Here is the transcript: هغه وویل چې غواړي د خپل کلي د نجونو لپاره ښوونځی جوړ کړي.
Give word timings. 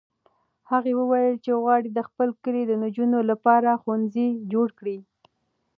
هغه 0.69 0.91
وویل 0.99 1.35
چې 1.43 1.51
غواړي 1.61 1.89
د 1.93 1.99
خپل 2.07 2.29
کلي 2.43 2.63
د 2.67 2.73
نجونو 2.83 3.19
لپاره 3.31 3.79
ښوونځی 3.81 4.27
جوړ 4.51 4.67
کړي. 4.79 4.97